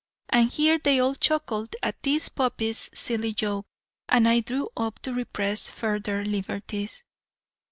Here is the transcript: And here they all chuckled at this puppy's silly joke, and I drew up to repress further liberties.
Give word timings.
And 0.29 0.49
here 0.51 0.79
they 0.79 0.99
all 0.99 1.13
chuckled 1.13 1.75
at 1.83 2.01
this 2.01 2.27
puppy's 2.27 2.89
silly 2.91 3.35
joke, 3.35 3.67
and 4.09 4.27
I 4.27 4.39
drew 4.39 4.67
up 4.75 4.97
to 5.03 5.13
repress 5.13 5.67
further 5.67 6.25
liberties. 6.25 7.03